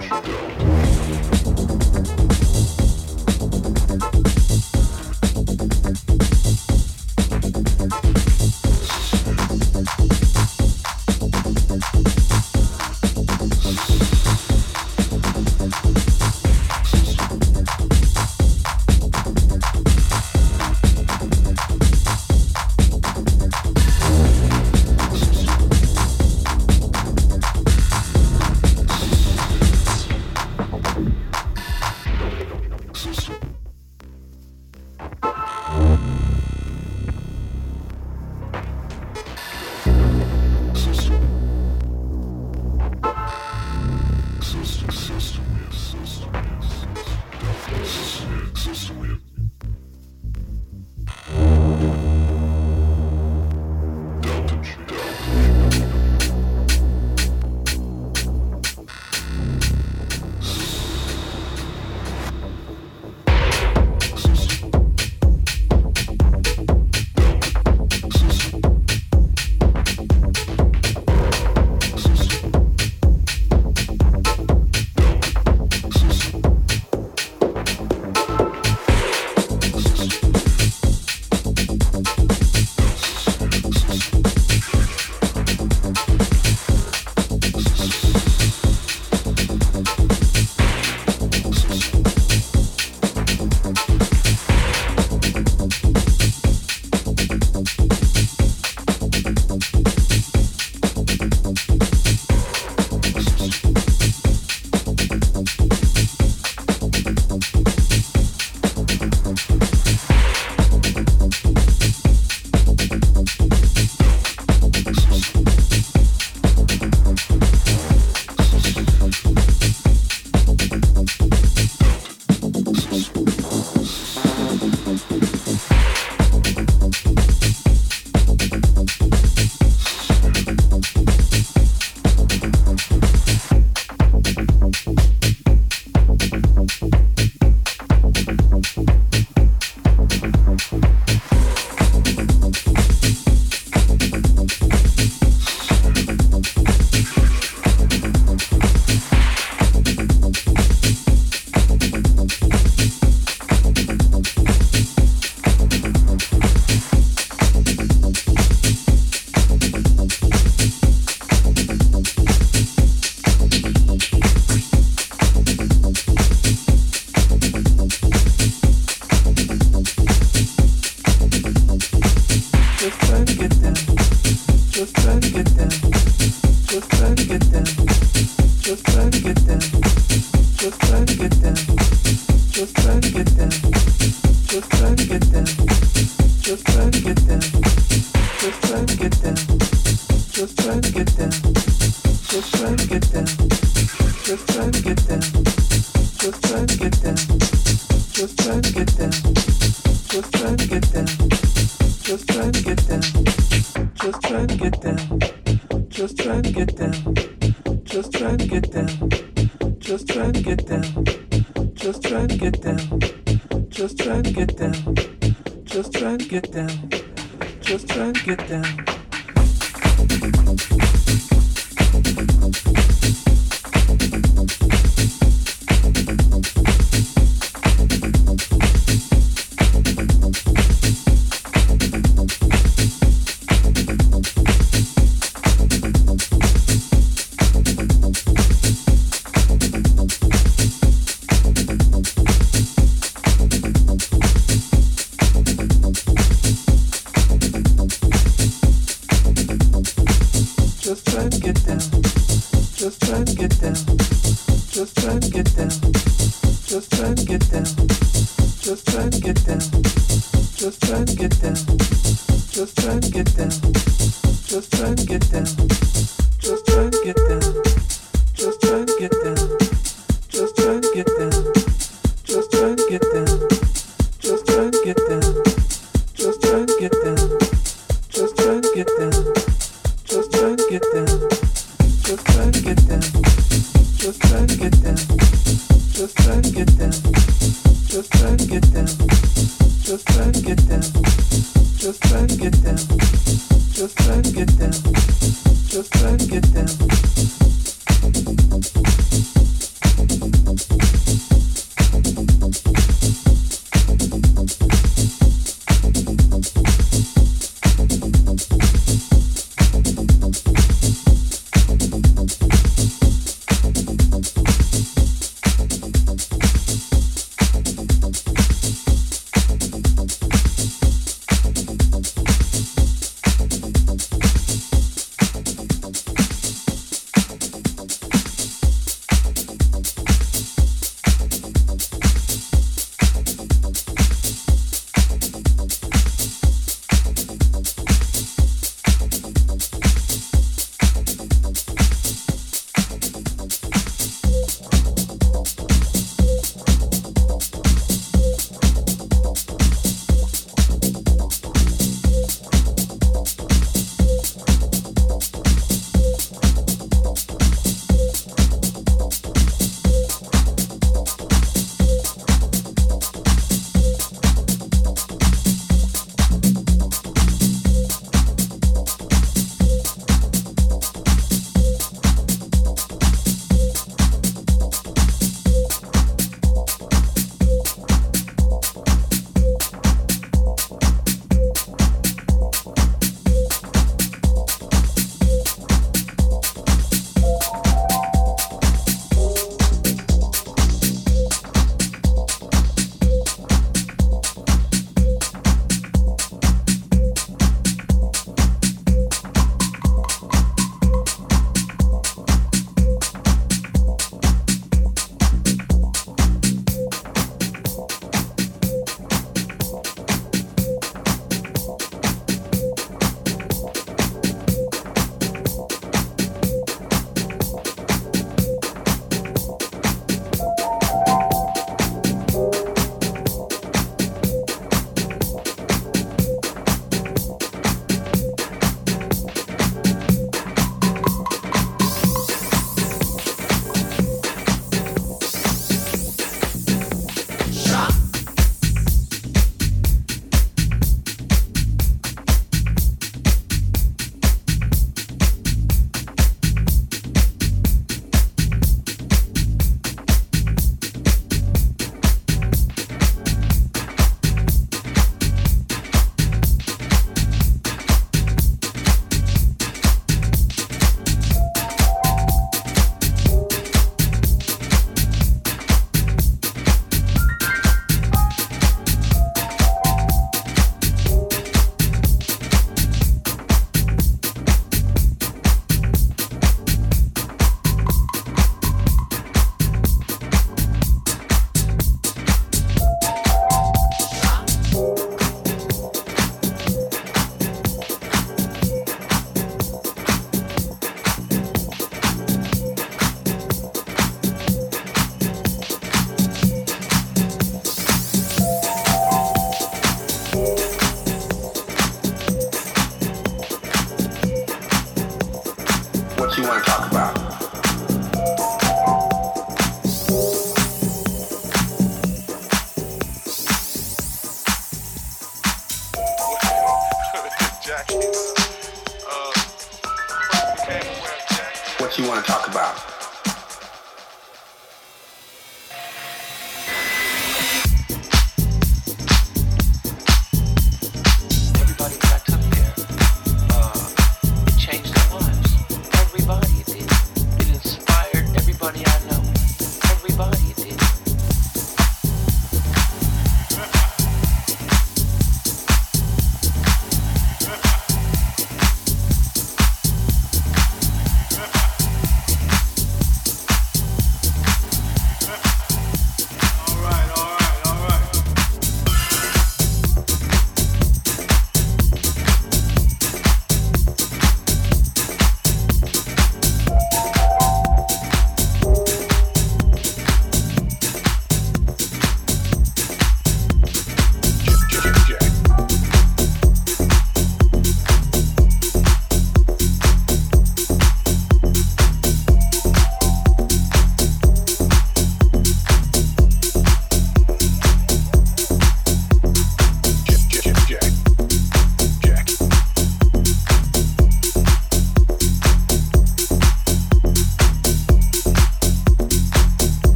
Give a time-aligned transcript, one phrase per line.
[0.00, 0.79] Touchdown.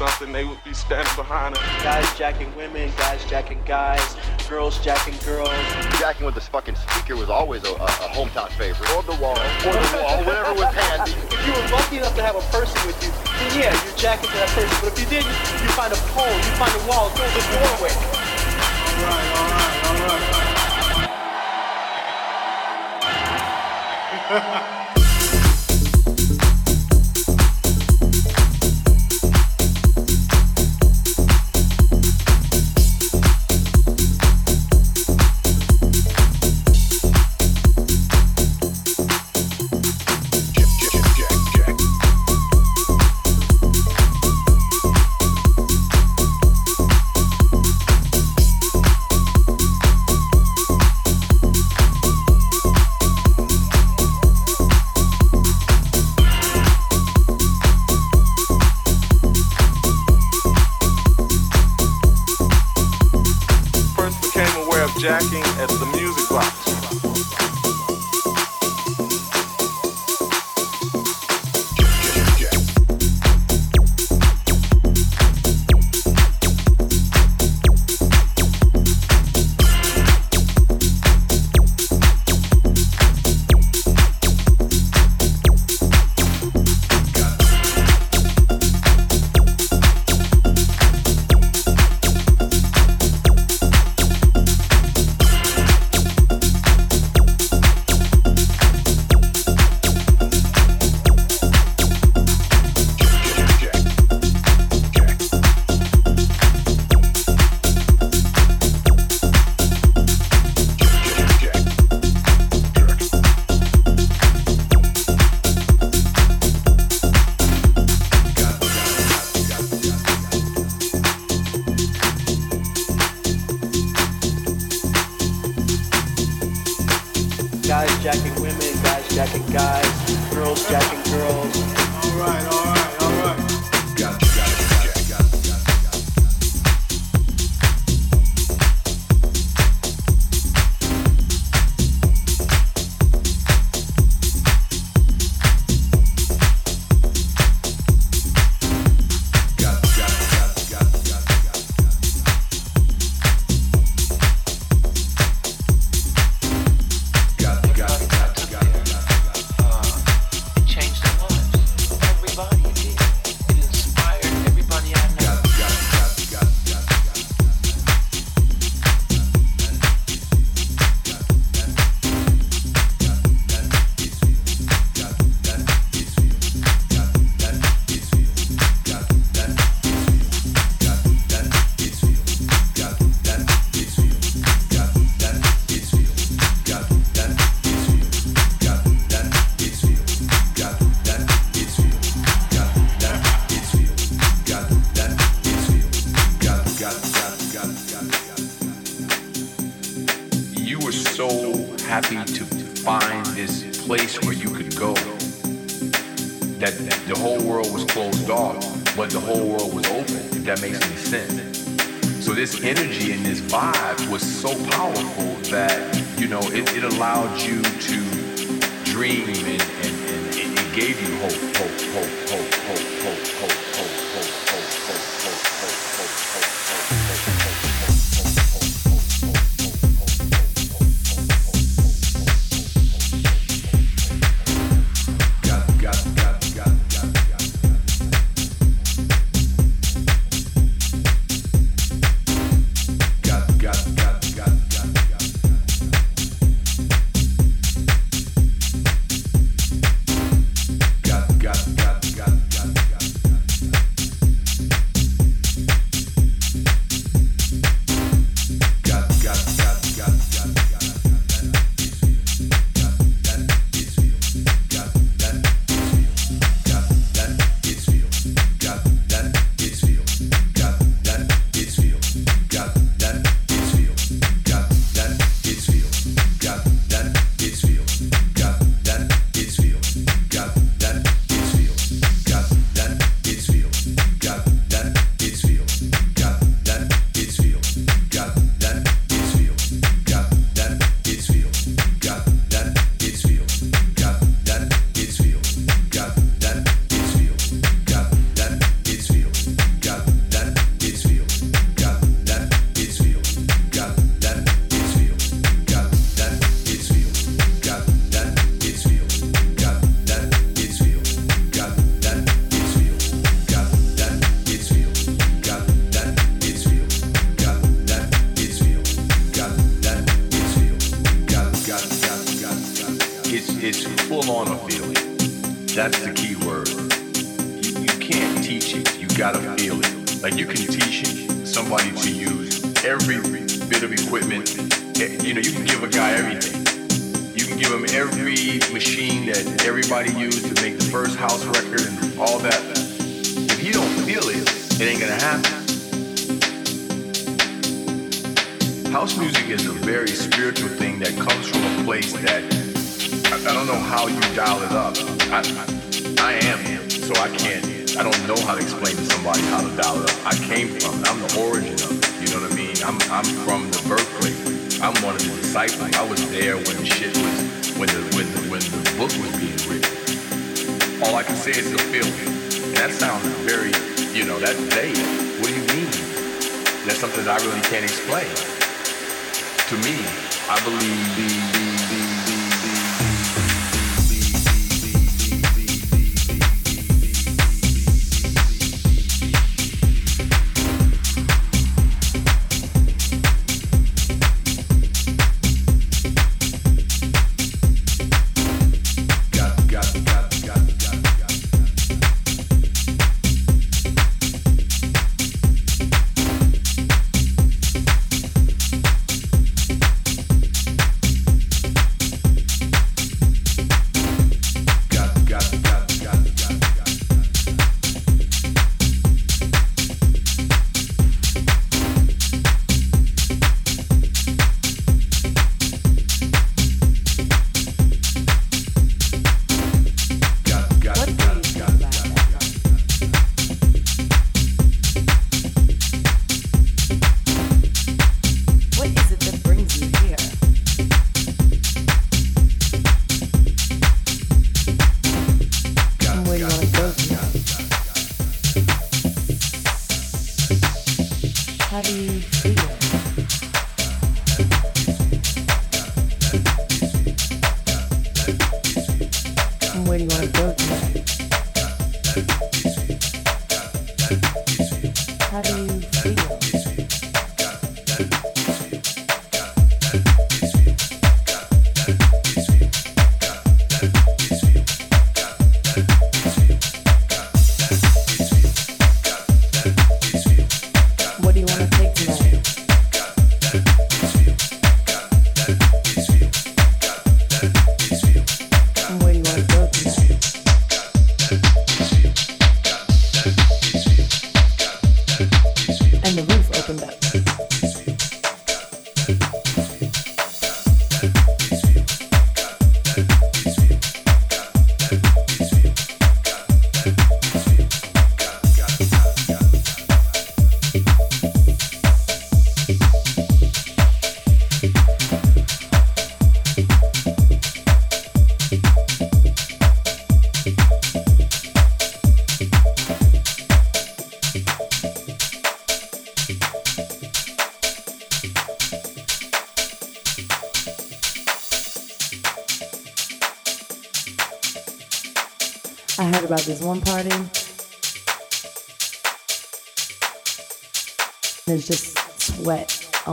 [0.00, 0.32] Something.
[0.32, 0.44] They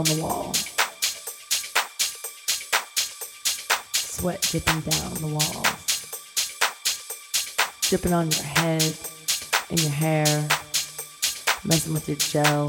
[0.08, 0.52] the wall.
[3.94, 5.62] Sweat dripping down the wall,
[7.82, 8.96] dripping on your head
[9.70, 10.48] and your hair,
[11.64, 12.68] messing with your gel.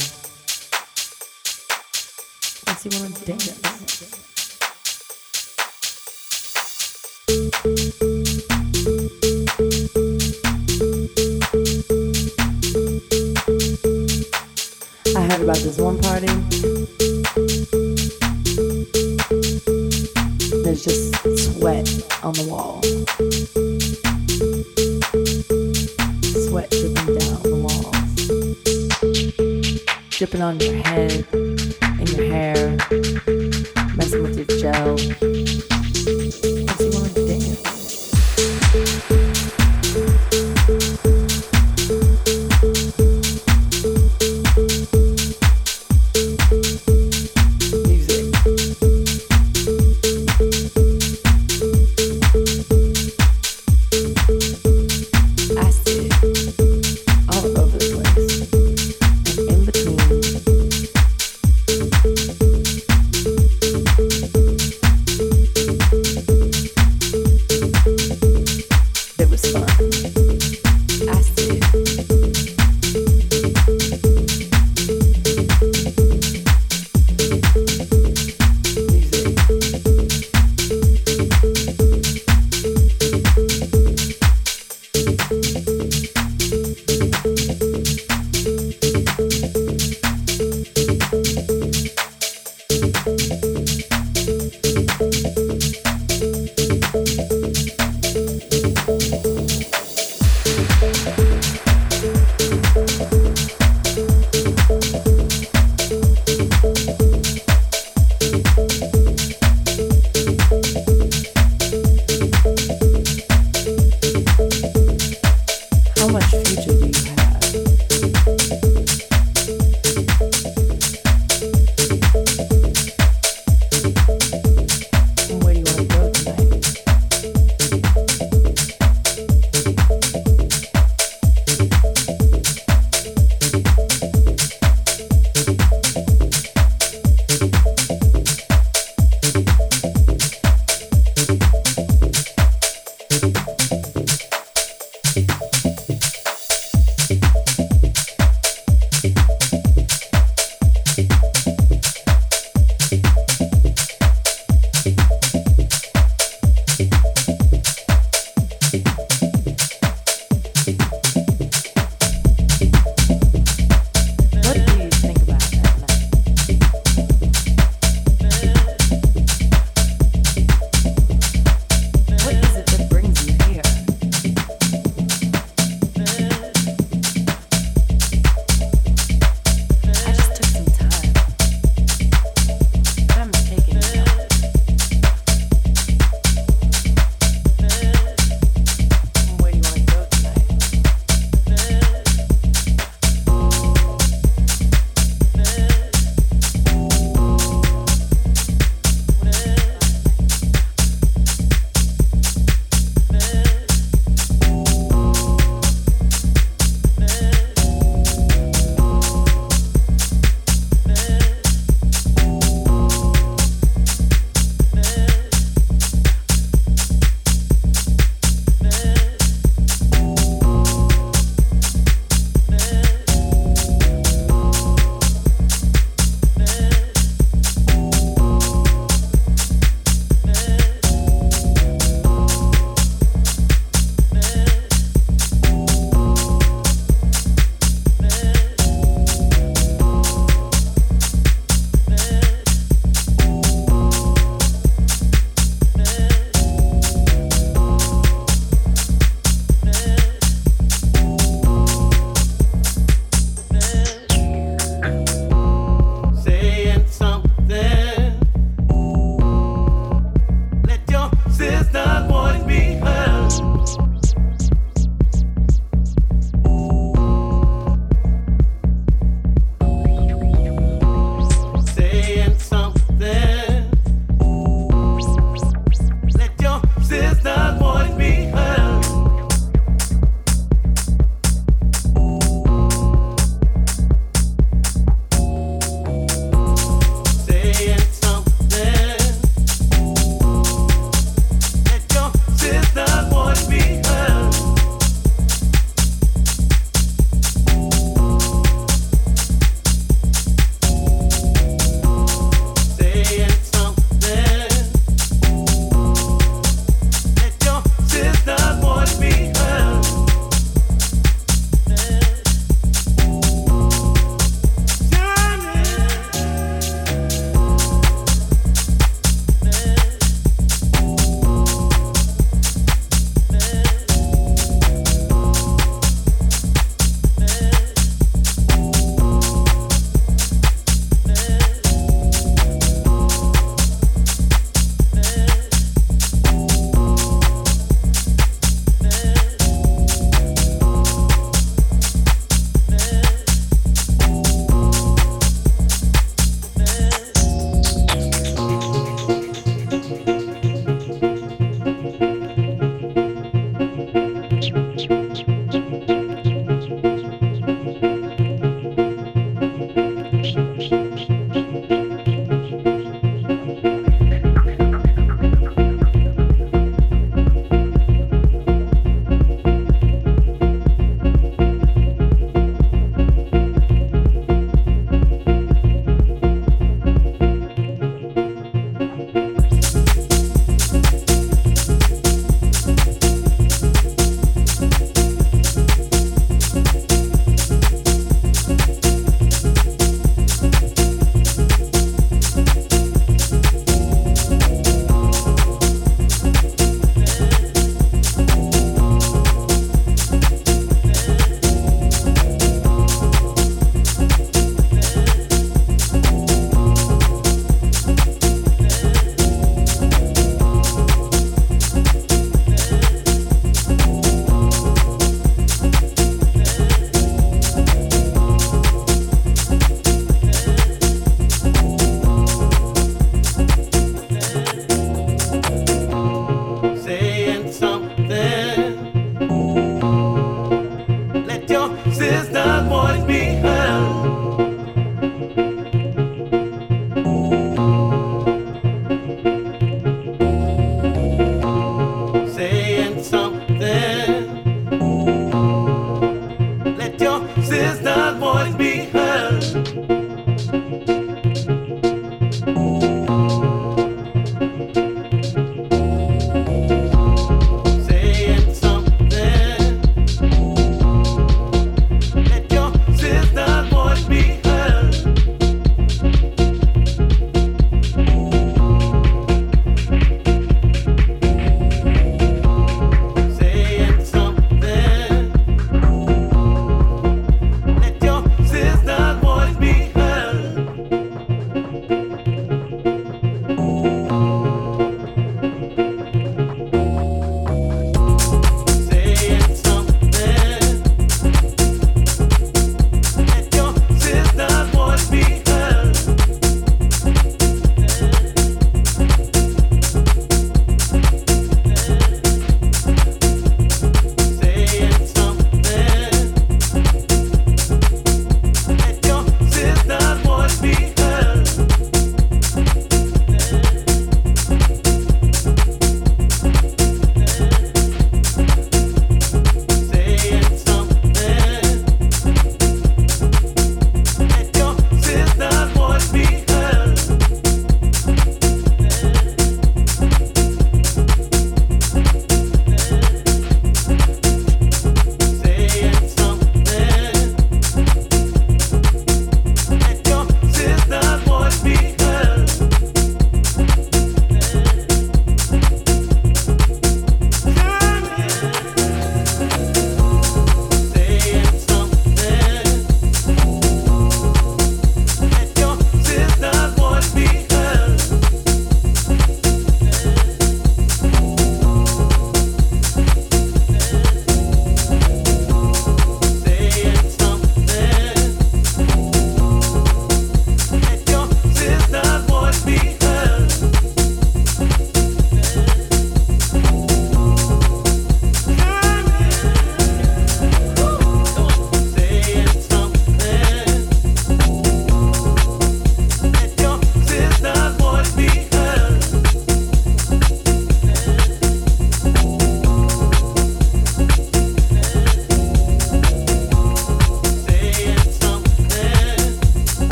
[2.67, 3.69] Unless you want to dance.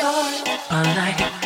[0.00, 1.43] all night.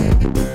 [0.00, 0.46] Bye.